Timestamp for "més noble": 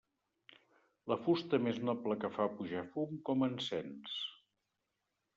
1.65-2.17